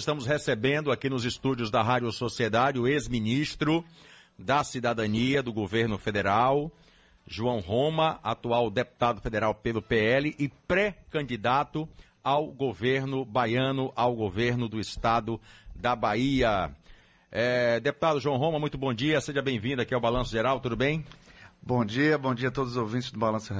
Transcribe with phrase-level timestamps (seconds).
[0.00, 3.84] Estamos recebendo aqui nos estúdios da Rádio Sociedade o ex-ministro
[4.38, 6.72] da Cidadania do governo federal,
[7.26, 11.86] João Roma, atual deputado federal pelo PL e pré-candidato
[12.24, 15.38] ao governo baiano, ao governo do estado
[15.76, 16.74] da Bahia.
[17.30, 21.04] É, deputado João Roma, muito bom dia, seja bem-vindo aqui ao Balanço Geral, tudo bem?
[21.62, 23.52] Bom dia, bom dia a todos os ouvintes do Balanço,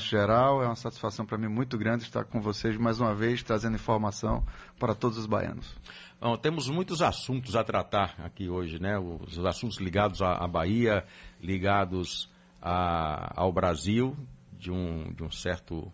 [0.00, 0.62] Geral.
[0.62, 4.44] É uma satisfação para mim muito grande estar com vocês mais uma vez, trazendo informação
[4.78, 5.74] para todos os baianos.
[6.20, 8.98] Bom, temos muitos assuntos a tratar aqui hoje, né?
[8.98, 11.04] Os assuntos ligados à, à Bahia,
[11.40, 14.14] ligados a, ao Brasil,
[14.52, 15.90] de um, de, um certo,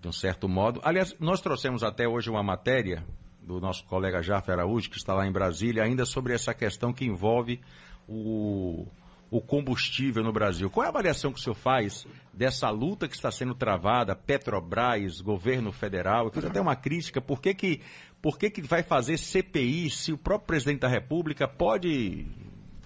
[0.00, 0.80] de um certo modo.
[0.84, 3.04] Aliás, nós trouxemos até hoje uma matéria
[3.42, 7.04] do nosso colega Jaffer Araújo, que está lá em Brasília, ainda sobre essa questão que
[7.04, 7.60] envolve
[8.08, 8.86] o
[9.32, 10.68] o combustível no Brasil.
[10.68, 15.22] Qual é a avaliação que o senhor faz dessa luta que está sendo travada, Petrobras,
[15.22, 16.26] governo federal?
[16.26, 17.80] Eu fiz até uma crítica, por que que,
[18.20, 22.26] por que que vai fazer CPI se o próprio presidente da República pode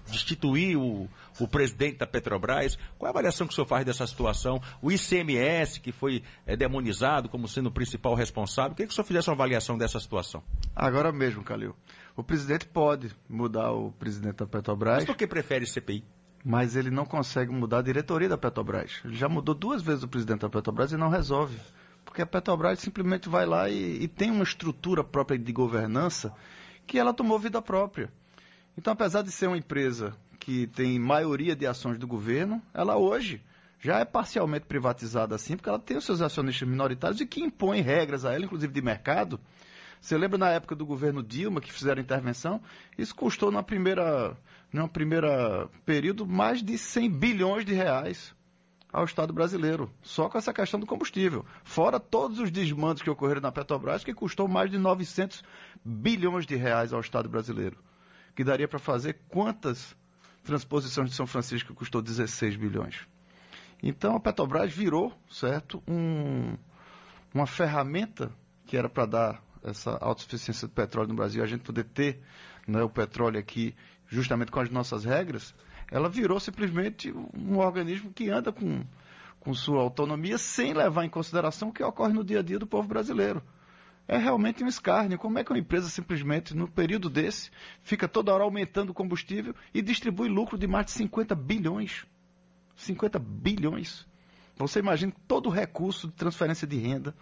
[0.09, 2.79] destituir o, o presidente da Petrobras?
[2.97, 4.61] Qual é a avaliação que o senhor faz dessa situação?
[4.81, 9.05] O ICMS, que foi é, demonizado como sendo o principal responsável, queria que o senhor
[9.05, 10.41] fizesse uma avaliação dessa situação.
[10.73, 11.75] Agora mesmo, Calil.
[12.15, 14.99] O presidente pode mudar o presidente da Petrobras.
[14.99, 16.05] Mas por que prefere CPI?
[16.47, 19.01] Mas ele não consegue mudar a diretoria da Petrobras.
[19.03, 21.59] Ele já mudou duas vezes o presidente da Petrobras e não resolve.
[22.05, 26.33] Porque a Petrobras simplesmente vai lá e, e tem uma estrutura própria de governança
[26.85, 28.09] que ela tomou vida própria.
[28.77, 33.43] Então, apesar de ser uma empresa que tem maioria de ações do governo, ela hoje
[33.77, 37.81] já é parcialmente privatizada assim, porque ela tem os seus acionistas minoritários e que impõem
[37.81, 39.37] regras a ela, inclusive de mercado.
[39.99, 42.61] Você lembra na época do governo Dilma que fizeram intervenção?
[42.97, 44.37] Isso custou na primeira
[44.71, 48.35] no primeiro período, mais de 100 bilhões de reais
[48.91, 51.45] ao Estado brasileiro, só com essa questão do combustível.
[51.63, 55.43] Fora todos os desmandos que ocorreram na Petrobras, que custou mais de 900
[55.83, 57.77] bilhões de reais ao Estado brasileiro.
[58.35, 59.95] Que daria para fazer quantas
[60.43, 63.07] transposições de São Francisco custou 16 bilhões.
[63.83, 66.57] Então a Petrobras virou, certo, um,
[67.33, 68.31] uma ferramenta
[68.65, 72.21] que era para dar essa autossuficiência do petróleo no Brasil, a gente poder ter
[72.67, 73.75] né, o petróleo aqui
[74.07, 75.53] justamente com as nossas regras,
[75.91, 78.83] ela virou simplesmente um organismo que anda com,
[79.39, 82.67] com sua autonomia sem levar em consideração o que ocorre no dia a dia do
[82.67, 83.41] povo brasileiro.
[84.07, 85.17] É realmente um escárnio.
[85.17, 87.51] Como é que uma empresa simplesmente, no período desse,
[87.81, 92.05] fica toda hora aumentando o combustível e distribui lucro de mais de 50 bilhões?
[92.77, 94.07] 50 bilhões.
[94.55, 97.13] Você imagina todo o recurso de transferência de renda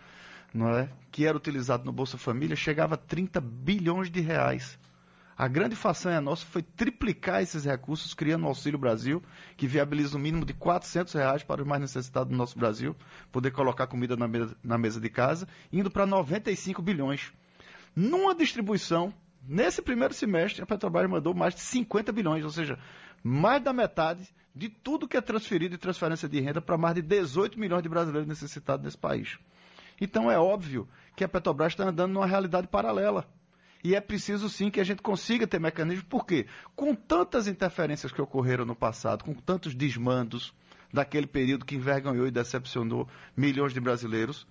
[0.55, 4.79] não é, que era utilizado no Bolsa Família chegava a 30 bilhões de reais.
[5.37, 9.21] A grande façanha nossa foi triplicar esses recursos, criando o Auxílio Brasil,
[9.57, 12.95] que viabiliza um mínimo de 400 reais para os mais necessitados do nosso Brasil,
[13.33, 17.33] poder colocar comida na mesa, na mesa de casa, indo para 95 bilhões.
[17.93, 19.13] Numa distribuição,
[19.45, 22.79] nesse primeiro semestre, a Petrobras mandou mais de 50 bilhões, ou seja,
[23.21, 27.01] mais da metade de tudo que é transferido de transferência de renda para mais de
[27.01, 29.37] 18 milhões de brasileiros necessitados nesse país.
[29.99, 33.27] Então é óbvio que a Petrobras está andando numa realidade paralela.
[33.85, 38.19] E é preciso sim que a gente consiga ter mecanismos, porque com tantas interferências que
[38.19, 40.55] ocorreram no passado, com tantos desmandos
[40.91, 43.07] daquele período que envergonhou e decepcionou
[43.37, 44.47] milhões de brasileiros,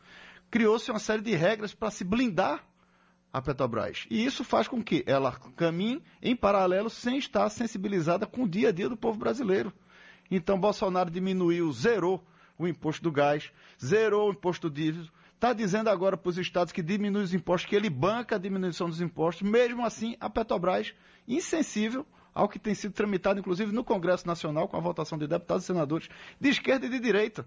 [0.49, 2.65] criou-se uma série de regras para se blindar
[3.33, 4.07] a Petrobras.
[4.09, 8.69] E isso faz com que ela caminhe em paralelo sem estar sensibilizada com o dia
[8.69, 9.73] a dia do povo brasileiro.
[10.31, 12.25] Então Bolsonaro diminuiu, zerou
[12.57, 13.51] o imposto do gás,
[13.85, 15.11] zerou o imposto do diesel,
[15.45, 18.89] está dizendo agora para os estados que diminui os impostos, que ele banca a diminuição
[18.89, 20.95] dos impostos, mesmo assim a Petrobras,
[21.29, 25.65] insensível ao que tem sido tramitado, inclusive no Congresso Nacional, com a votação de deputados
[25.65, 26.09] e senadores
[26.41, 27.47] de esquerda e de direita,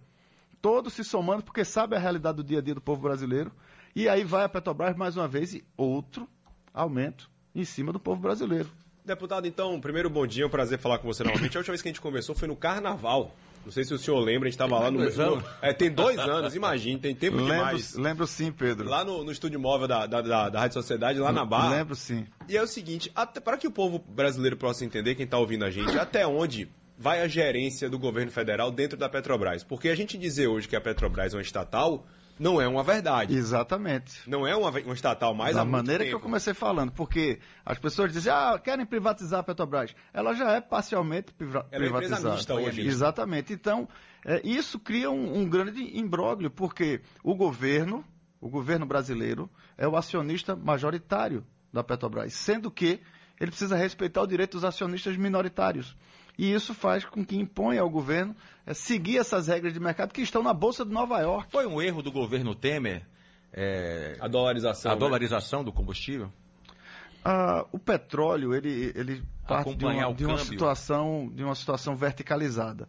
[0.61, 3.51] todos se somando, porque sabe a realidade do dia a dia do povo brasileiro,
[3.95, 6.29] e aí vai a Petrobras mais uma vez e outro
[6.71, 8.69] aumento em cima do povo brasileiro.
[9.03, 11.57] Deputado, então, primeiro bom dia, é um prazer falar com você novamente.
[11.57, 13.35] A última vez que a gente conversou foi no Carnaval.
[13.67, 16.17] Não sei se o senhor lembra, a gente estava lá no, no, É, tem dois
[16.17, 17.95] anos, imagine, tem tempo lembro, demais.
[17.95, 18.87] Lembro sim, Pedro.
[18.87, 21.71] Lá no, no estúdio móvel da, da, da, da Rádio Sociedade, lá na Barra.
[21.71, 22.25] Lembro sim.
[22.47, 25.65] E é o seguinte, até, para que o povo brasileiro possa entender, quem está ouvindo
[25.65, 29.65] a gente, até onde vai a gerência do governo federal dentro da Petrobras?
[29.65, 32.07] Porque a gente dizer hoje que a Petrobras é uma estatal
[32.39, 33.35] não é uma verdade.
[33.35, 34.29] Exatamente.
[34.29, 38.11] Não é uma, uma estatal mais Da maneira que eu comecei falando, porque as pessoas
[38.11, 39.95] dizem, ah, querem privatizar a Petrobras.
[40.13, 42.29] Ela já é parcialmente priva Ela é privatizada.
[42.29, 42.81] É mista hoje.
[42.85, 43.53] Exatamente.
[43.53, 43.87] Então,
[44.25, 48.03] é, isso cria um, um grande imbróglio, porque o governo,
[48.39, 52.99] o governo brasileiro, é o acionista majoritário da Petrobras, sendo que
[53.39, 55.95] ele precisa respeitar o direito dos acionistas minoritários.
[56.37, 58.35] E isso faz com que imponha ao governo
[58.65, 61.51] é, seguir essas regras de mercado que estão na Bolsa de Nova York.
[61.51, 63.05] Foi um erro do governo Temer
[63.51, 64.99] é, a dolarização, a né?
[64.99, 66.31] dolarização do combustível?
[67.25, 72.87] Ah, o petróleo, ele, ele parte de uma, de uma situação, de uma situação verticalizada.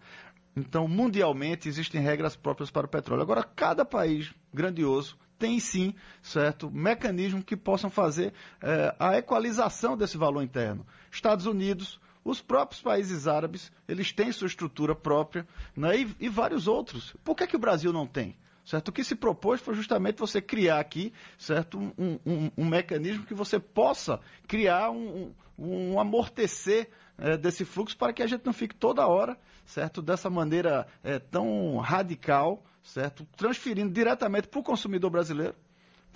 [0.56, 3.22] Então, mundialmente, existem regras próprias para o petróleo.
[3.22, 10.18] Agora, cada país grandioso tem sim, certo, mecanismos que possam fazer é, a equalização desse
[10.18, 10.84] valor interno.
[11.10, 16.66] Estados Unidos, os próprios países árabes, eles têm sua estrutura própria, né, e, e vários
[16.66, 17.14] outros.
[17.24, 18.36] Por que, que o Brasil não tem?
[18.64, 18.88] Certo?
[18.88, 21.78] O que se propôs foi justamente você criar aqui certo?
[21.78, 28.12] Um, um, um mecanismo que você possa criar um, um amortecer é, desse fluxo para
[28.12, 29.38] que a gente não fique toda hora
[29.68, 30.02] certo?
[30.02, 33.26] dessa maneira é, tão radical, certo?
[33.36, 35.54] transferindo diretamente para o consumidor brasileiro,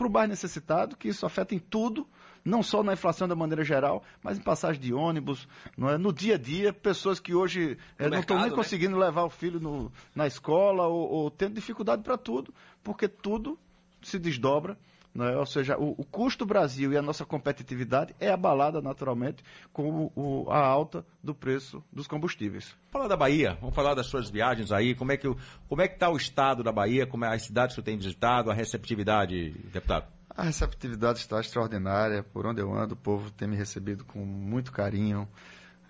[0.02, 2.06] para o mais necessitado, que isso afeta em tudo,
[2.44, 5.46] não só na inflação da maneira geral, mas em passagem de ônibus,
[5.78, 5.96] é?
[5.98, 8.56] no dia a dia, pessoas que hoje é, não estão nem né?
[8.56, 12.52] conseguindo levar o filho no, na escola ou, ou tendo dificuldade para tudo,
[12.82, 13.58] porque tudo
[14.02, 14.76] se desdobra
[15.20, 15.36] é?
[15.36, 20.50] Ou seja, o, o, custo Brasil e a nossa competitividade é abalada naturalmente com o,
[20.50, 22.74] a alta do preço dos combustíveis.
[22.90, 25.28] Falar da Bahia, vamos falar das suas viagens aí, como é que
[25.68, 27.96] como é que está o estado da Bahia, como é as cidades que você tem
[27.98, 30.06] visitado, a receptividade, deputado?
[30.34, 32.22] A receptividade está extraordinária.
[32.22, 35.28] Por onde eu ando, o povo tem me recebido com muito carinho,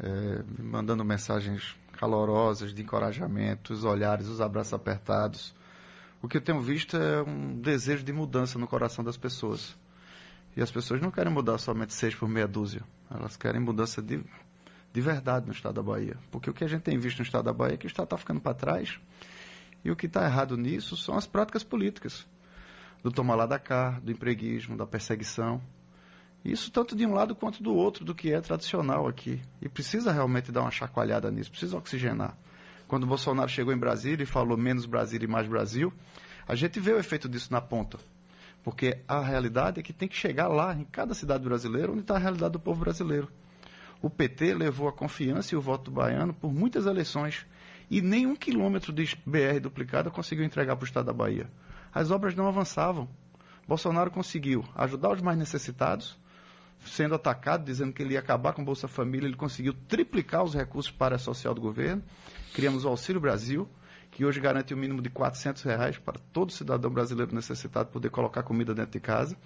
[0.01, 5.55] é, me mandando mensagens calorosas de encorajamento, os olhares, os abraços apertados.
[6.23, 9.77] O que eu tenho visto é um desejo de mudança no coração das pessoas.
[10.57, 12.83] E as pessoas não querem mudar somente seis por meia dúzia.
[13.11, 14.23] Elas querem mudança de,
[14.93, 16.17] de verdade no estado da Bahia.
[16.31, 18.05] Porque o que a gente tem visto no estado da Bahia é que o estado
[18.05, 19.01] está ficando para trás.
[19.85, 22.25] E o que está errado nisso são as práticas políticas
[23.03, 25.61] do tomar lá da cá, do empreguismo, da perseguição.
[26.45, 29.43] Isso tanto de um lado quanto do outro, do que é tradicional aqui.
[29.61, 32.37] E precisa realmente dar uma chacoalhada nisso, precisa oxigenar.
[32.93, 35.91] Quando o Bolsonaro chegou em Brasília e falou menos Brasília e mais Brasil,
[36.47, 37.97] a gente vê o efeito disso na ponta.
[38.63, 42.17] Porque a realidade é que tem que chegar lá, em cada cidade brasileira, onde está
[42.17, 43.31] a realidade do povo brasileiro.
[44.03, 47.47] O PT levou a confiança e o voto baiano por muitas eleições.
[47.91, 51.49] E nem um quilômetro de BR duplicada conseguiu entregar para o estado da Bahia
[51.95, 53.09] as obras não avançavam.
[53.67, 56.19] Bolsonaro conseguiu ajudar os mais necessitados,
[56.87, 60.55] sendo atacado, dizendo que ele ia acabar com o Bolsa Família, ele conseguiu triplicar os
[60.55, 62.03] recursos para a social do governo.
[62.55, 63.69] Criamos o Auxílio Brasil,
[64.11, 68.11] que hoje garante o um mínimo de R$ reais para todo cidadão brasileiro necessitado poder
[68.11, 69.37] colocar comida dentro de casa.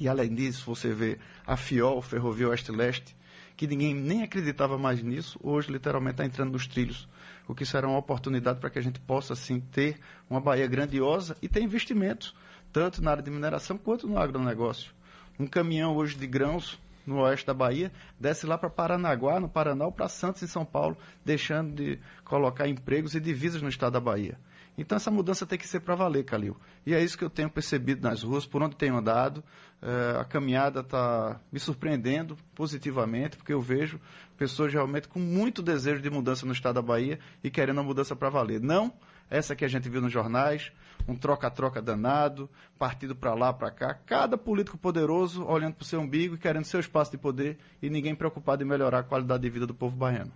[0.00, 3.16] E além disso, você vê a FIOL, Ferrovia Oeste-Leste,
[3.56, 7.08] que ninguém nem acreditava mais nisso, hoje literalmente está entrando nos trilhos
[7.46, 11.36] o que será uma oportunidade para que a gente possa, sim, ter uma Bahia grandiosa
[11.42, 12.34] e ter investimentos,
[12.72, 14.92] tanto na área de mineração quanto no agronegócio.
[15.38, 19.86] Um caminhão hoje de grãos no oeste da Bahia, desce lá para Paranaguá, no Paraná,
[19.86, 24.00] ou para Santos, em São Paulo, deixando de colocar empregos e divisas no estado da
[24.00, 24.38] Bahia.
[24.76, 26.56] Então essa mudança tem que ser para valer, Calil.
[26.86, 29.44] E é isso que eu tenho percebido nas ruas, por onde tenho andado.
[29.82, 34.00] É, a caminhada está me surpreendendo positivamente, porque eu vejo
[34.38, 38.16] pessoas realmente com muito desejo de mudança no estado da Bahia e querendo a mudança
[38.16, 38.60] para valer.
[38.60, 38.92] Não
[39.30, 40.72] essa que a gente viu nos jornais,
[41.06, 42.48] um troca-troca danado,
[42.78, 46.64] partido para lá, para cá, cada político poderoso olhando para o seu umbigo e querendo
[46.64, 49.96] seu espaço de poder e ninguém preocupado em melhorar a qualidade de vida do povo
[49.96, 50.32] baiano.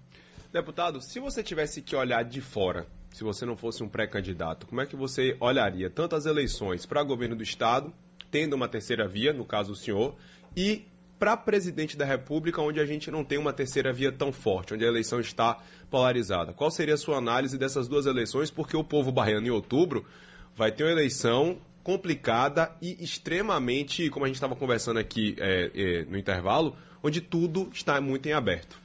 [0.53, 2.87] Deputado, se você tivesse que olhar de fora
[3.17, 7.03] se você não fosse um pré-candidato, como é que você olharia tanto as eleições para
[7.03, 7.91] governo do Estado,
[8.31, 10.15] tendo uma terceira via, no caso o senhor,
[10.55, 10.85] e
[11.19, 14.85] para presidente da República, onde a gente não tem uma terceira via tão forte, onde
[14.85, 15.59] a eleição está
[15.91, 16.53] polarizada?
[16.53, 18.51] Qual seria a sua análise dessas duas eleições?
[18.51, 20.05] Porque o povo baiano, em outubro,
[20.55, 26.05] vai ter uma eleição complicada e extremamente, como a gente estava conversando aqui é, é,
[26.05, 28.79] no intervalo, onde tudo está muito em aberto.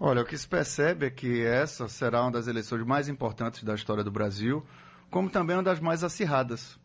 [0.00, 3.74] Olha, o que se percebe é que essa será uma das eleições mais importantes da
[3.74, 4.66] história do Brasil,
[5.10, 6.78] como também uma das mais acirradas.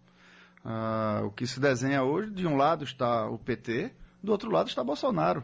[0.64, 3.92] Ah, o que se desenha hoje, de um lado está o PT,
[4.26, 5.44] do outro lado está Bolsonaro.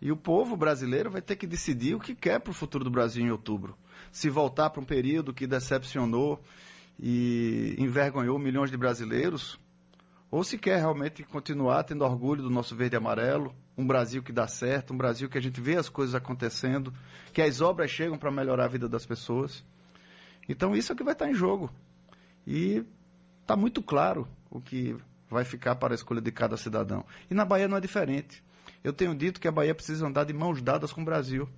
[0.00, 2.90] E o povo brasileiro vai ter que decidir o que quer para o futuro do
[2.90, 3.76] Brasil em outubro.
[4.12, 6.40] Se voltar para um período que decepcionou
[6.98, 9.58] e envergonhou milhões de brasileiros,
[10.30, 14.32] ou se quer realmente continuar tendo orgulho do nosso verde e amarelo, um Brasil que
[14.32, 16.92] dá certo, um Brasil que a gente vê as coisas acontecendo,
[17.32, 19.64] que as obras chegam para melhorar a vida das pessoas.
[20.48, 21.70] Então isso é o que vai estar em jogo.
[22.46, 22.84] E
[23.40, 24.96] está muito claro o que
[25.30, 27.04] vai ficar para a escolha de cada cidadão.
[27.30, 28.42] E na Bahia não é diferente.
[28.82, 31.48] Eu tenho dito que a Bahia precisa andar de mãos dadas com o Brasil.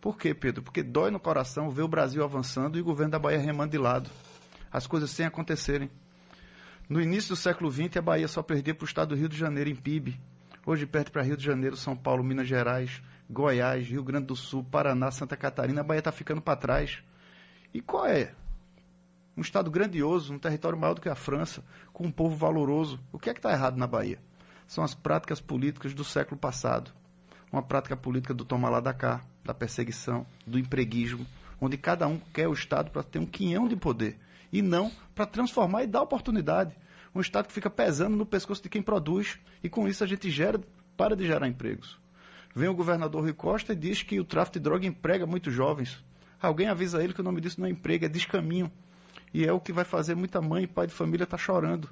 [0.00, 0.62] Por quê, Pedro?
[0.62, 3.78] Porque dói no coração ver o Brasil avançando e o governo da Bahia remando de
[3.78, 4.10] lado.
[4.70, 5.90] As coisas sem acontecerem.
[6.88, 9.36] No início do século XX, a Bahia só perdia para o estado do Rio de
[9.36, 10.18] Janeiro em PIB.
[10.64, 14.64] Hoje perde para Rio de Janeiro, São Paulo, Minas Gerais, Goiás, Rio Grande do Sul,
[14.64, 15.80] Paraná, Santa Catarina.
[15.80, 17.02] A Bahia está ficando para trás.
[17.72, 18.32] E qual é?
[19.36, 21.62] Um estado grandioso, um território maior do que a França,
[21.92, 22.98] com um povo valoroso.
[23.12, 24.18] O que é que está errado na Bahia?
[24.66, 26.90] são as práticas políticas do século passado.
[27.52, 31.26] Uma prática política do tomar lá da cá, da perseguição, do empreguismo,
[31.60, 34.18] onde cada um quer o Estado para ter um quinhão de poder
[34.52, 36.76] e não para transformar e dar oportunidade.
[37.14, 40.30] Um Estado que fica pesando no pescoço de quem produz e com isso a gente
[40.30, 40.60] gera,
[40.96, 41.98] para de gerar empregos.
[42.54, 46.02] Vem o governador Rui Costa e diz que o tráfico de droga emprega muitos jovens.
[46.40, 48.70] Alguém avisa ele que o nome disso não é emprego, é descaminho.
[49.36, 51.90] E é o que vai fazer muita mãe e pai de família estar tá chorando.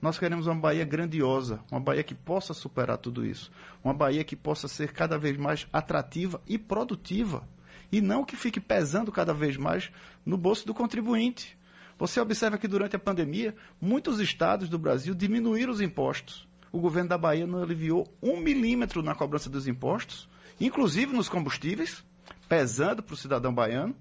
[0.00, 3.52] Nós queremos uma Bahia grandiosa, uma Bahia que possa superar tudo isso,
[3.84, 7.48] uma Bahia que possa ser cada vez mais atrativa e produtiva,
[7.92, 9.92] e não que fique pesando cada vez mais
[10.26, 11.56] no bolso do contribuinte.
[12.00, 16.48] Você observa que durante a pandemia, muitos estados do Brasil diminuíram os impostos.
[16.72, 20.28] O governo da Bahia não aliviou um milímetro na cobrança dos impostos,
[20.60, 22.02] inclusive nos combustíveis,
[22.48, 23.94] pesando para o cidadão baiano.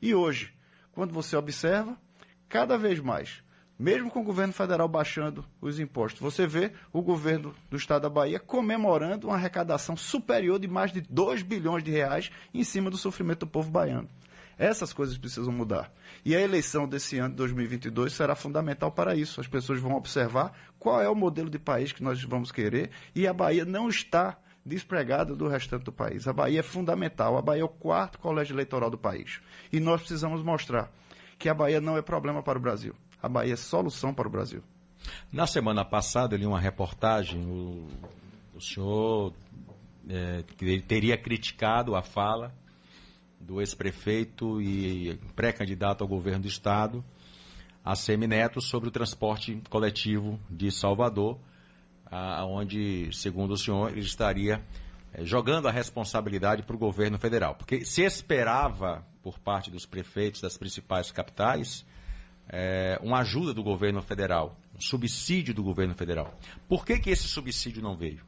[0.00, 0.54] E hoje,
[0.92, 1.98] quando você observa,
[2.48, 3.42] cada vez mais
[3.78, 6.20] mesmo com o governo federal baixando os impostos.
[6.20, 11.00] Você vê o governo do estado da Bahia comemorando uma arrecadação superior de mais de
[11.00, 14.08] 2 bilhões de reais em cima do sofrimento do povo baiano.
[14.58, 15.92] Essas coisas precisam mudar.
[16.24, 19.40] E a eleição desse ano de 2022 será fundamental para isso.
[19.40, 23.28] As pessoas vão observar qual é o modelo de país que nós vamos querer e
[23.28, 24.36] a Bahia não está
[24.66, 26.26] despregada do restante do país.
[26.26, 27.38] A Bahia é fundamental.
[27.38, 29.40] A Bahia é o quarto colégio eleitoral do país.
[29.72, 30.90] E nós precisamos mostrar
[31.38, 34.30] que a Bahia não é problema para o Brasil a Bahia é solução para o
[34.30, 34.62] Brasil.
[35.32, 37.86] Na semana passada, eu li uma reportagem, o,
[38.54, 39.32] o senhor
[40.08, 40.42] é,
[40.86, 42.52] teria criticado a fala
[43.40, 47.04] do ex-prefeito e pré-candidato ao governo do Estado,
[47.84, 51.38] a Semineto, sobre o transporte coletivo de Salvador,
[52.48, 54.62] onde, segundo o senhor, ele estaria
[55.12, 57.54] é, jogando a responsabilidade para o governo federal.
[57.54, 61.84] Porque se esperava, por parte dos prefeitos das principais capitais,
[62.48, 66.34] é, uma ajuda do governo federal, um subsídio do governo federal.
[66.66, 68.22] Por que, que esse subsídio não veio?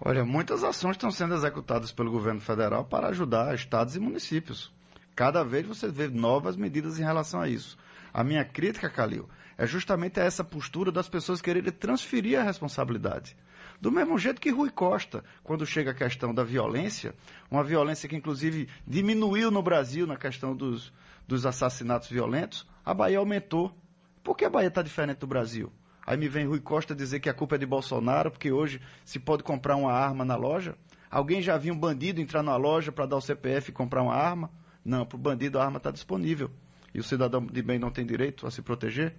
[0.00, 4.72] Olha, muitas ações estão sendo executadas pelo governo federal para ajudar estados e municípios.
[5.14, 7.76] Cada vez você vê novas medidas em relação a isso.
[8.14, 13.36] A minha crítica, Calil, é justamente essa postura das pessoas quererem transferir a responsabilidade.
[13.80, 17.14] Do mesmo jeito que Rui Costa, quando chega a questão da violência,
[17.50, 20.92] uma violência que inclusive diminuiu no Brasil na questão dos,
[21.26, 23.76] dos assassinatos violentos, a Bahia aumentou.
[24.22, 25.72] Por que a Bahia está diferente do Brasil?
[26.06, 29.18] Aí me vem Rui Costa dizer que a culpa é de Bolsonaro, porque hoje se
[29.18, 30.76] pode comprar uma arma na loja.
[31.10, 34.14] Alguém já viu um bandido entrar na loja para dar o CPF e comprar uma
[34.14, 34.50] arma?
[34.84, 36.50] Não, para o bandido a arma está disponível.
[36.94, 39.16] E o cidadão de bem não tem direito a se proteger?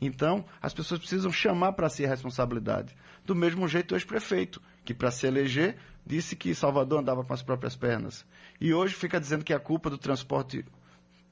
[0.00, 2.94] Então, as pessoas precisam chamar para si a responsabilidade.
[3.24, 5.76] Do mesmo jeito o ex-prefeito, que para se eleger
[6.06, 8.24] disse que Salvador andava com as próprias pernas.
[8.60, 10.64] E hoje fica dizendo que a culpa do transporte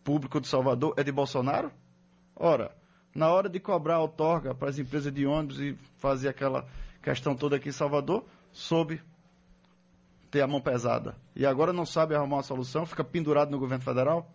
[0.05, 1.73] público de Salvador é de Bolsonaro?
[2.35, 2.71] Ora,
[3.15, 6.67] na hora de cobrar a outorga para as empresas de ônibus e fazer aquela
[7.03, 9.01] questão toda aqui em Salvador, soube
[10.31, 11.17] ter a mão pesada.
[11.35, 14.31] E agora não sabe arrumar uma solução, fica pendurado no governo federal?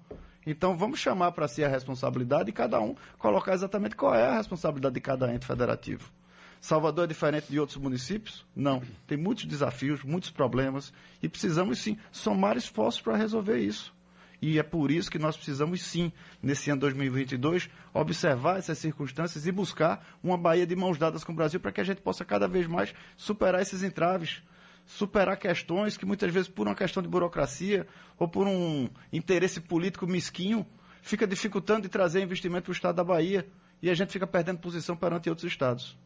[0.46, 4.38] Então vamos chamar para si a responsabilidade e cada um colocar exatamente qual é a
[4.38, 6.12] responsabilidade de cada ente federativo.
[6.60, 8.46] Salvador é diferente de outros municípios?
[8.56, 8.84] Não.
[9.08, 13.94] Tem muitos desafios, muitos problemas e precisamos sim somar esforços para resolver isso.
[14.42, 19.52] E é por isso que nós precisamos, sim, nesse ano 2022, observar essas circunstâncias e
[19.52, 22.48] buscar uma Bahia de mãos dadas com o Brasil para que a gente possa cada
[22.48, 24.42] vez mais superar esses entraves,
[24.86, 30.06] superar questões que muitas vezes, por uma questão de burocracia ou por um interesse político
[30.06, 30.66] mesquinho,
[31.02, 33.48] fica dificultando de trazer investimento para o Estado da Bahia
[33.82, 35.98] e a gente fica perdendo posição perante outros estados.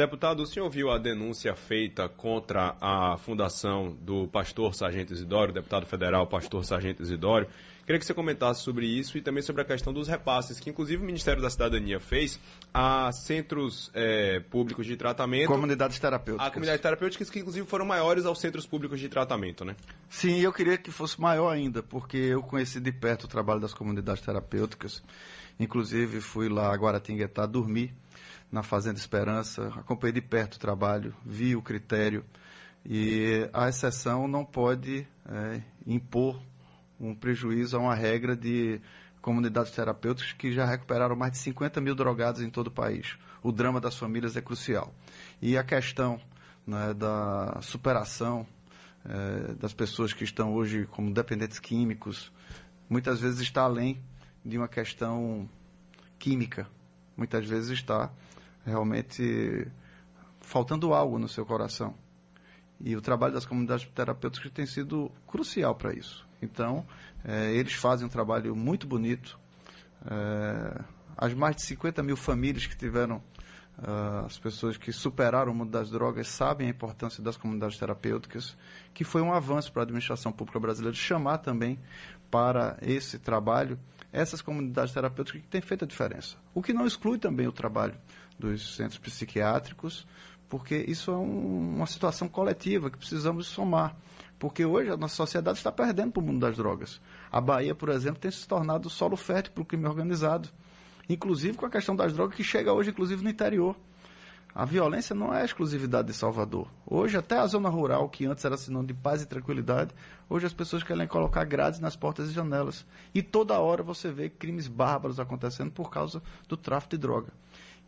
[0.00, 5.84] Deputado, o senhor viu a denúncia feita contra a fundação do pastor Sargento Isidório, deputado
[5.84, 7.46] federal pastor Sargento Isidório.
[7.84, 11.02] Queria que você comentasse sobre isso e também sobre a questão dos repasses, que inclusive
[11.02, 12.40] o Ministério da Cidadania fez
[12.72, 15.48] a centros é, públicos de tratamento.
[15.48, 16.48] Comunidades terapêuticas.
[16.48, 19.76] A comunidades terapêuticas que inclusive foram maiores aos centros públicos de tratamento, né?
[20.08, 23.74] Sim, eu queria que fosse maior ainda, porque eu conheci de perto o trabalho das
[23.74, 25.02] comunidades terapêuticas.
[25.58, 27.92] Inclusive fui lá a Guaratinguetá dormir
[28.50, 32.24] na Fazenda Esperança, acompanhei de perto o trabalho, vi o critério
[32.84, 36.40] e a exceção não pode é, impor
[36.98, 38.80] um prejuízo a uma regra de
[39.20, 43.16] comunidades terapêuticas que já recuperaram mais de 50 mil drogados em todo o país.
[43.42, 44.92] O drama das famílias é crucial.
[45.40, 46.20] E a questão
[46.66, 48.46] né, da superação
[49.04, 52.32] é, das pessoas que estão hoje como dependentes químicos,
[52.88, 54.02] muitas vezes está além
[54.44, 55.48] de uma questão
[56.18, 56.66] química.
[57.16, 58.10] Muitas vezes está
[58.70, 59.66] realmente
[60.40, 61.94] faltando algo no seu coração.
[62.80, 66.26] E o trabalho das comunidades terapêuticas tem sido crucial para isso.
[66.40, 66.86] Então,
[67.24, 69.38] é, eles fazem um trabalho muito bonito.
[70.10, 70.80] É,
[71.16, 73.22] as mais de 50 mil famílias que tiveram
[73.80, 78.54] Uh, as pessoas que superaram o mundo das drogas sabem a importância das comunidades terapêuticas,
[78.92, 81.78] que foi um avanço para a administração pública brasileira chamar também
[82.30, 83.78] para esse trabalho
[84.12, 86.36] essas comunidades terapêuticas que têm feito a diferença.
[86.54, 87.94] O que não exclui também o trabalho
[88.38, 90.06] dos centros psiquiátricos,
[90.48, 93.96] porque isso é um, uma situação coletiva que precisamos somar.
[94.38, 97.00] Porque hoje a nossa sociedade está perdendo para o mundo das drogas.
[97.30, 100.48] A Bahia, por exemplo, tem se tornado solo fértil para o crime organizado
[101.12, 103.76] inclusive com a questão das drogas que chega hoje, inclusive, no interior.
[104.54, 106.66] A violência não é exclusividade de Salvador.
[106.84, 109.94] Hoje, até a zona rural, que antes era sinônimo de paz e tranquilidade,
[110.28, 112.84] hoje as pessoas querem colocar grades nas portas e janelas.
[113.14, 117.32] E toda hora você vê crimes bárbaros acontecendo por causa do tráfico de droga.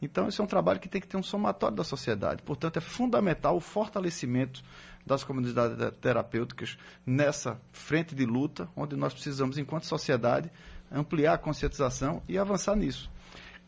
[0.01, 2.43] Então, esse é um trabalho que tem que ter um somatório da sociedade.
[2.43, 4.63] Portanto, é fundamental o fortalecimento
[5.07, 10.51] das comunidades terapêuticas nessa frente de luta, onde nós precisamos, enquanto sociedade,
[10.91, 13.11] ampliar a conscientização e avançar nisso.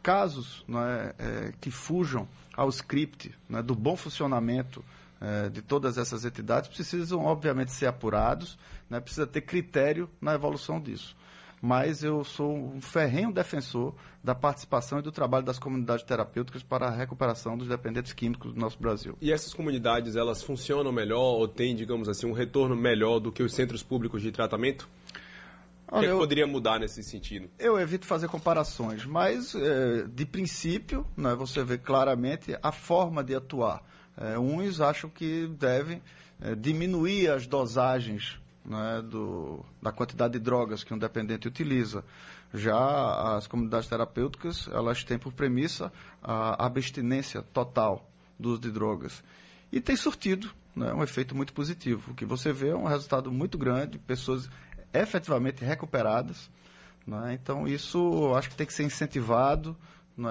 [0.04, 4.84] Casos é, é, que fujam ao script é, do bom funcionamento
[5.18, 8.58] é, de todas essas entidades precisam, obviamente, ser apurados,
[8.90, 11.16] né, precisa ter critério na evolução disso.
[11.58, 16.88] Mas eu sou um ferrenho defensor da participação e do trabalho das comunidades terapêuticas para
[16.88, 19.16] a recuperação dos dependentes químicos do nosso Brasil.
[19.23, 23.42] E essas comunidades, elas funcionam melhor ou têm, digamos assim, um retorno melhor do que
[23.42, 24.87] os centros públicos de tratamento?
[25.91, 27.49] O que, é que, poderia mudar nesse sentido?
[27.59, 33.35] Eu evito fazer comparações, mas é, de princípio, né, você vê claramente a forma de
[33.35, 33.83] atuar.
[34.17, 36.03] É, uns acham que devem
[36.41, 42.05] é, diminuir as dosagens né, do, da quantidade de drogas que um dependente utiliza.
[42.53, 49.23] Já as comunidades terapêuticas, elas têm por premissa a abstinência total do uso de drogas.
[49.73, 52.12] E tem surtido né, um efeito muito positivo.
[52.12, 54.49] O que você vê é um resultado muito grande, pessoas
[54.94, 56.50] efetivamente recuperadas.
[57.28, 57.34] É?
[57.34, 59.76] Então, isso acho que tem que ser incentivado,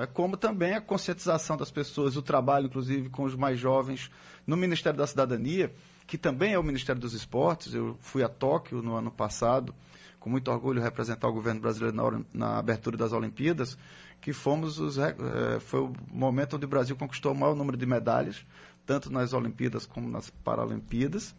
[0.01, 0.05] é?
[0.07, 4.09] como também a conscientização das pessoas, o trabalho, inclusive, com os mais jovens
[4.47, 5.73] no Ministério da Cidadania,
[6.07, 7.73] que também é o Ministério dos Esportes.
[7.73, 9.73] Eu fui a Tóquio no ano passado,
[10.19, 13.77] com muito orgulho, representar o governo brasileiro na, na abertura das Olimpíadas,
[14.19, 15.13] que fomos os, é,
[15.59, 18.45] foi o momento onde o Brasil conquistou o maior número de medalhas,
[18.85, 21.35] tanto nas Olimpíadas como nas Paralimpíadas.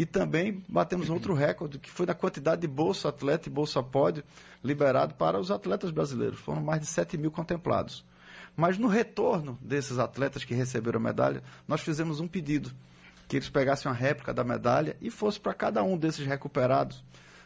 [0.00, 4.24] E também batemos outro recorde, que foi da quantidade de bolsa atleta e bolsa pódio
[4.64, 6.40] liberado para os atletas brasileiros.
[6.40, 8.02] Foram mais de 7 mil contemplados.
[8.56, 12.72] Mas no retorno desses atletas que receberam a medalha, nós fizemos um pedido,
[13.28, 17.04] que eles pegassem uma réplica da medalha e fosse para cada um desses recuperados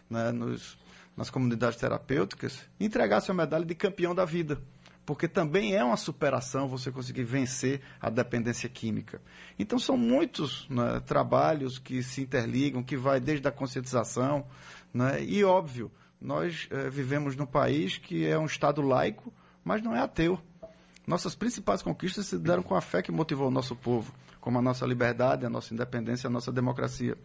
[0.08, 0.78] né, nos,
[1.16, 4.62] nas comunidades terapêuticas, e entregassem a medalha de campeão da vida
[5.06, 9.20] porque também é uma superação você conseguir vencer a dependência química.
[9.58, 14.46] Então são muitos né, trabalhos que se interligam, que vai desde a conscientização,
[14.92, 15.90] né, e óbvio,
[16.20, 20.40] nós é, vivemos num país que é um Estado laico, mas não é ateu.
[21.06, 24.62] Nossas principais conquistas se deram com a fé que motivou o nosso povo, como a
[24.62, 27.16] nossa liberdade, a nossa independência, a nossa democracia.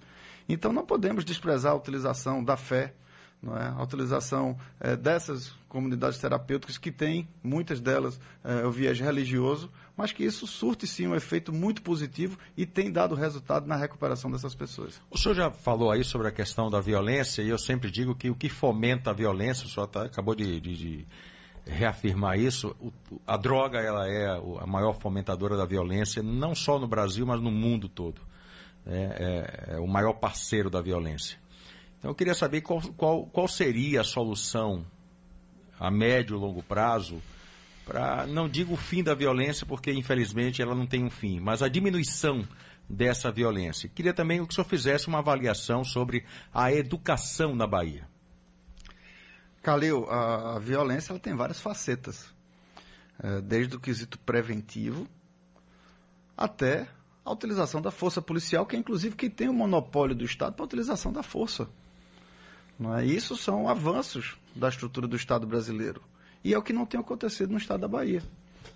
[0.49, 2.93] Então não podemos desprezar a utilização da fé,
[3.41, 3.67] não é?
[3.67, 10.11] a utilização é, dessas comunidades terapêuticas que têm, muitas delas, é, o viés religioso, mas
[10.11, 14.55] que isso surte sim um efeito muito positivo e tem dado resultado na recuperação dessas
[14.55, 14.99] pessoas.
[15.09, 18.29] O senhor já falou aí sobre a questão da violência e eu sempre digo que
[18.29, 21.07] o que fomenta a violência, o senhor tá, acabou de, de, de
[21.65, 22.75] reafirmar isso,
[23.25, 24.27] a droga ela é
[24.59, 28.21] a maior fomentadora da violência, não só no Brasil, mas no mundo todo.
[28.85, 31.37] é, é, é o maior parceiro da violência.
[31.99, 34.85] Então eu queria saber qual, qual, qual seria a solução
[35.79, 37.21] a médio e longo prazo
[37.85, 41.61] para, não digo o fim da violência, porque infelizmente ela não tem um fim, mas
[41.61, 42.47] a diminuição
[42.87, 43.89] dessa violência.
[43.89, 48.07] Queria também que o senhor fizesse uma avaliação sobre a educação na Bahia.
[49.61, 52.33] Calil, a, a violência ela tem várias facetas,
[53.21, 55.07] é, desde o quesito preventivo
[56.35, 56.87] até
[57.25, 60.63] a utilização da força policial, que é inclusive quem tem o monopólio do Estado para
[60.63, 61.69] a utilização da força.
[62.97, 63.05] É?
[63.05, 66.01] Isso são avanços da estrutura do Estado brasileiro.
[66.43, 68.23] E é o que não tem acontecido no Estado da Bahia.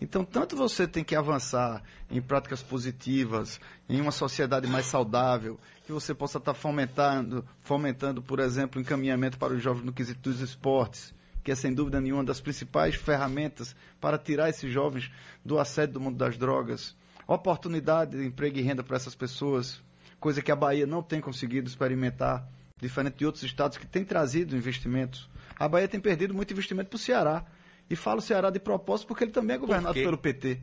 [0.01, 5.93] Então, tanto você tem que avançar em práticas positivas, em uma sociedade mais saudável, que
[5.93, 11.13] você possa estar fomentando, fomentando, por exemplo, encaminhamento para os jovens no quesito dos esportes,
[11.43, 15.09] que é sem dúvida nenhuma uma das principais ferramentas para tirar esses jovens
[15.43, 16.95] do assédio do mundo das drogas,
[17.27, 19.81] oportunidade de emprego e renda para essas pessoas,
[20.19, 22.45] coisa que a Bahia não tem conseguido experimentar
[22.79, 25.29] diferente de outros estados que têm trazido investimentos.
[25.57, 27.45] A Bahia tem perdido muito investimento para o Ceará.
[27.89, 30.59] E falo Ceará de propósito porque ele também é governado pelo PT.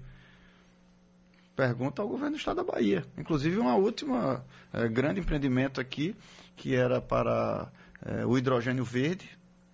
[1.54, 3.04] Pergunta ao governo do estado da Bahia.
[3.16, 6.16] Inclusive, uma última é, grande empreendimento aqui,
[6.56, 7.70] que era para
[8.04, 9.28] é, o hidrogênio verde,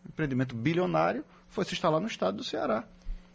[0.07, 2.85] empreendimento bilionário, foi se instalar no estado do Ceará.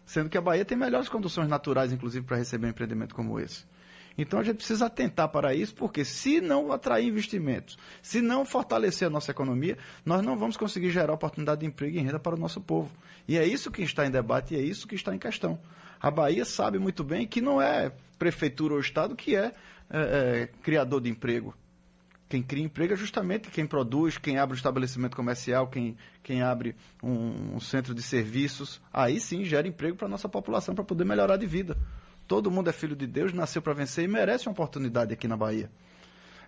[0.06, 3.64] sendo que a Bahia tem melhores condições naturais, inclusive, para receber um empreendimento como esse.
[4.18, 9.08] Então a gente precisa atentar para isso, porque se não atrair investimentos, se não fortalecer
[9.08, 12.40] a nossa economia, nós não vamos conseguir gerar oportunidade de emprego e renda para o
[12.40, 12.92] nosso povo.
[13.28, 15.60] E é isso que está em debate e é isso que está em questão.
[16.00, 19.54] A Bahia sabe muito bem que não é prefeitura ou Estado que é,
[19.90, 21.56] é, é criador de emprego.
[22.32, 26.78] Quem cria emprego é justamente quem produz, quem abre um estabelecimento comercial, quem, quem abre
[27.04, 28.82] um, um centro de serviços.
[28.92, 31.78] Aí sim gera emprego para a nossa população, para poder melhorar de vida.
[32.32, 35.36] Todo mundo é filho de Deus, nasceu para vencer e merece uma oportunidade aqui na
[35.36, 35.70] Bahia.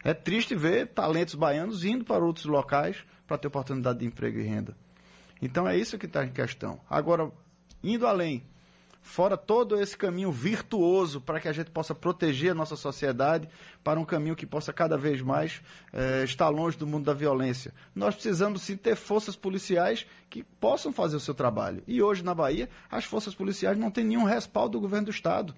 [0.02, 4.44] É triste ver talentos baianos indo para outros locais para ter oportunidade de emprego e
[4.44, 4.78] renda.
[5.42, 6.80] Então é isso que está em questão.
[6.90, 7.30] Agora,
[7.84, 8.46] indo além,
[9.02, 13.50] fora todo esse caminho virtuoso para que a gente possa proteger a nossa sociedade
[13.84, 17.74] para um caminho que possa cada vez mais eh, estar longe do mundo da violência.
[17.94, 21.84] Nós precisamos sim ter forças policiais que possam fazer o seu trabalho.
[21.86, 25.54] E hoje na Bahia, as forças policiais não têm nenhum respaldo do governo do Estado.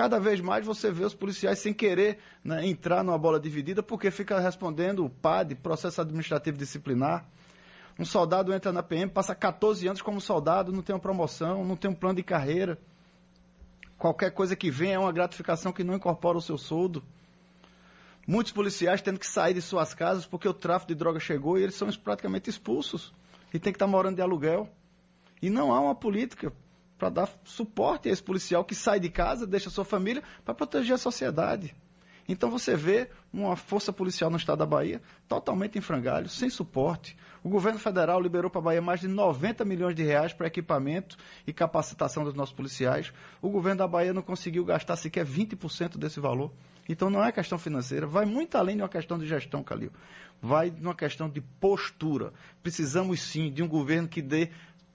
[0.00, 4.10] Cada vez mais você vê os policiais sem querer né, entrar numa bola dividida porque
[4.10, 7.26] fica respondendo o PAD, processo administrativo disciplinar.
[7.98, 11.76] Um soldado entra na PM, passa 14 anos como soldado, não tem uma promoção, não
[11.76, 12.78] tem um plano de carreira.
[13.98, 17.04] Qualquer coisa que vem é uma gratificação que não incorpora o seu soldo.
[18.26, 21.62] Muitos policiais tendo que sair de suas casas porque o tráfico de droga chegou e
[21.62, 23.12] eles são praticamente expulsos.
[23.52, 24.66] E tem que estar morando de aluguel.
[25.42, 26.50] E não há uma política
[27.00, 30.94] para dar suporte a esse policial que sai de casa, deixa sua família para proteger
[30.94, 31.74] a sociedade.
[32.28, 37.16] Então você vê uma força policial no estado da Bahia totalmente em frangalho, sem suporte.
[37.42, 41.16] O governo federal liberou para a Bahia mais de 90 milhões de reais para equipamento
[41.46, 43.12] e capacitação dos nossos policiais.
[43.40, 46.52] O governo da Bahia não conseguiu gastar sequer 20% desse valor.
[46.88, 49.90] Então não é questão financeira, vai muito além de uma questão de gestão, Calil.
[50.42, 52.32] Vai de uma questão de postura.
[52.62, 54.50] Precisamos sim de um governo que dê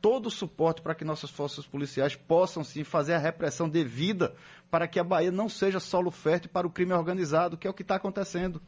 [0.06, 4.36] todo o suporte para que nossas forças policiais possam sim fazer a repressão devida
[4.70, 7.74] para que a Bahia não seja solo fértil para o crime organizado, que é o
[7.74, 8.62] que está acontecendo.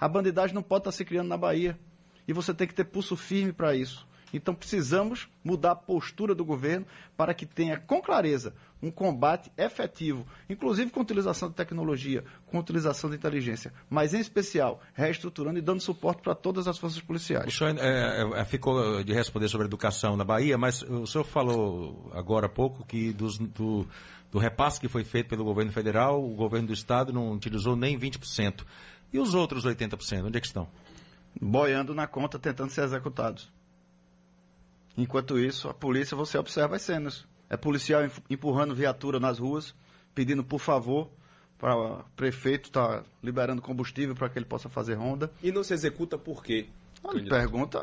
[0.00, 1.78] A bandidagem não pode estar tá se criando na Bahia.
[2.26, 4.08] E você tem que ter pulso firme para isso.
[4.32, 6.86] Então precisamos mudar a postura do governo
[7.18, 13.08] para que tenha com clareza um combate efetivo, inclusive com utilização de tecnologia, com utilização
[13.08, 17.46] de inteligência, mas em especial reestruturando e dando suporte para todas as forças policiais.
[17.46, 21.24] O senhor é, é, ficou de responder sobre a educação na Bahia, mas o senhor
[21.24, 23.86] falou agora há pouco que dos, do,
[24.32, 27.96] do repasse que foi feito pelo governo federal, o governo do estado não utilizou nem
[27.96, 28.64] 20%.
[29.12, 30.66] E os outros 80%, onde é que estão?
[31.40, 33.50] Boiando na conta, tentando ser executados.
[34.96, 37.26] Enquanto isso, a polícia, você observa as cenas.
[37.52, 39.74] É policial empurrando viatura nas ruas,
[40.14, 41.10] pedindo por favor
[41.58, 45.30] para o prefeito estar tá liberando combustível para que ele possa fazer ronda.
[45.42, 46.66] E não se executa por quê?
[47.12, 47.78] Ele pergunta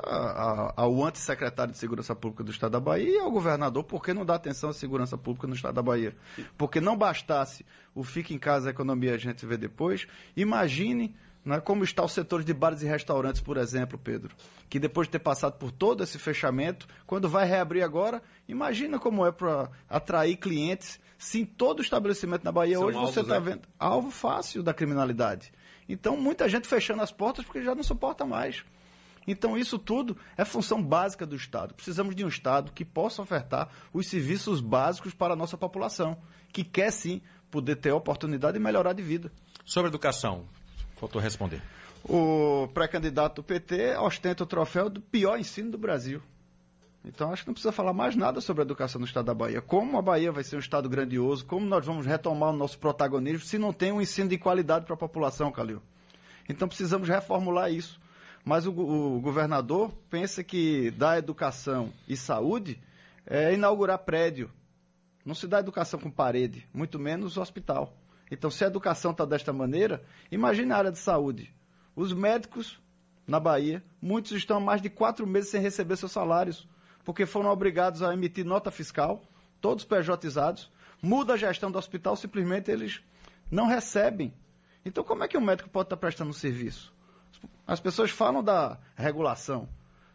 [0.76, 4.26] ao antissecretário de Segurança Pública do Estado da Bahia e ao governador por que não
[4.26, 6.16] dá atenção à segurança pública no Estado da Bahia.
[6.58, 10.08] Porque não bastasse o fique em casa, a economia a gente vê depois.
[10.36, 11.60] Imagine né?
[11.60, 14.36] Como está o setor de bares e restaurantes, por exemplo, Pedro,
[14.70, 19.26] que depois de ter passado por todo esse fechamento, quando vai reabrir agora, imagina como
[19.26, 21.00] é para atrair clientes.
[21.18, 23.52] Sim, todo estabelecimento na Bahia São hoje alvos, você está né?
[23.52, 25.52] vendo alvo fácil da criminalidade.
[25.88, 28.64] Então, muita gente fechando as portas porque já não suporta mais.
[29.28, 31.74] Então, isso tudo é função básica do Estado.
[31.74, 36.18] Precisamos de um Estado que possa ofertar os serviços básicos para a nossa população,
[36.54, 37.22] que quer sim
[37.52, 39.32] poder ter oportunidade de melhorar de vida.
[39.66, 40.48] Sobre educação,
[41.00, 41.62] Faltou responder.
[42.04, 46.22] O pré-candidato do PT ostenta o troféu do pior ensino do Brasil.
[47.06, 49.62] Então acho que não precisa falar mais nada sobre a educação no estado da Bahia.
[49.62, 53.40] Como a Bahia vai ser um estado grandioso, como nós vamos retomar o nosso protagonismo
[53.40, 55.82] se não tem um ensino de qualidade para a população, Calil.
[56.50, 58.00] Então precisamos reformular isso.
[58.44, 62.82] Mas o, o, governador pensa que dar educação e saúde
[63.26, 64.50] é inaugurar prédio.
[65.26, 67.94] Não se dá educação com parede, muito menos hospital.
[68.32, 71.54] Então, se a educação está desta maneira, imagine a área de saúde.
[71.96, 72.80] Os médicos
[73.28, 76.68] na Bahia, muitos estão há mais de quatro meses sem receber seus salários,
[77.04, 79.22] porque foram obrigados a emitir nota fiscal,
[79.62, 83.02] todos pejotizados, muda a gestão do hospital, simplesmente eles
[83.52, 84.34] não recebem.
[84.84, 86.94] Então, como é que um médico pode estar prestando um serviço?
[87.68, 89.70] As pessoas falam da regulação,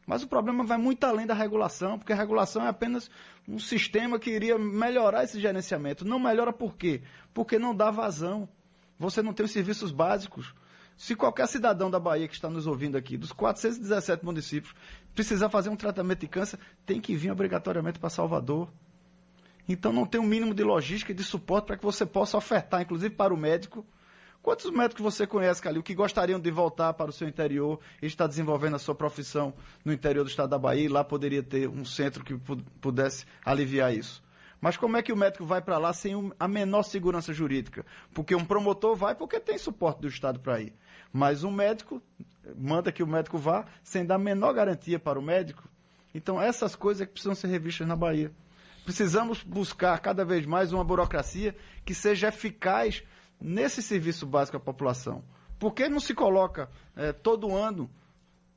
[0.07, 3.11] mas o problema vai muito além da regulação, porque a regulação é apenas
[3.46, 6.04] um sistema que iria melhorar esse gerenciamento.
[6.04, 7.02] Não melhora por quê?
[7.33, 8.48] Porque não dá vazão.
[8.98, 10.54] Você não tem os serviços básicos.
[10.96, 14.74] Se qualquer cidadão da Bahia que está nos ouvindo aqui, dos 417 municípios,
[15.14, 18.72] precisar fazer um tratamento de câncer, tem que vir obrigatoriamente para Salvador.
[19.68, 22.83] Então não tem um mínimo de logística e de suporte para que você possa ofertar,
[22.83, 23.85] inclusive para o médico,
[24.44, 28.26] Quantos médicos você conhece, Calil, que gostariam de voltar para o seu interior e estar
[28.26, 31.83] desenvolvendo a sua profissão no interior do estado da Bahia e lá poderia ter um
[31.83, 32.37] centro que
[32.78, 34.22] pudesse aliviar isso?
[34.61, 37.87] Mas como é que o médico vai para lá sem a menor segurança jurídica?
[38.12, 40.74] Porque um promotor vai porque tem suporte do Estado para ir.
[41.11, 42.02] Mas um médico
[42.54, 45.66] manda que o médico vá sem dar a menor garantia para o médico.
[46.14, 48.30] Então essas coisas é que precisam ser revistas na Bahia.
[48.85, 53.02] Precisamos buscar cada vez mais uma burocracia que seja eficaz
[53.40, 55.22] nesse serviço básico à população.
[55.58, 57.90] Por que não se coloca é, todo ano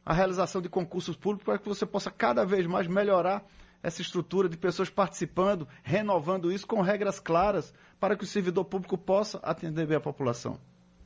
[0.05, 3.45] a realização de concursos públicos para que você possa cada vez mais melhorar
[3.83, 8.97] essa estrutura de pessoas participando, renovando isso com regras claras para que o servidor público
[8.97, 10.59] possa atender bem a população?